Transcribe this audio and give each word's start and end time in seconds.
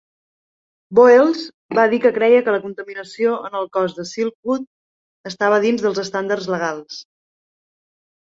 Voelz 0.99 1.43
va 1.79 1.83
dir 1.91 1.99
que 2.05 2.11
creia 2.15 2.39
que 2.47 2.55
la 2.55 2.61
contaminació 2.63 3.35
en 3.49 3.59
el 3.59 3.69
cos 3.77 3.93
de 3.99 4.07
Silkwood 4.13 4.65
estava 5.33 5.61
dins 5.67 5.85
dels 5.87 6.03
estàndards 6.07 6.51
legals. 6.57 6.99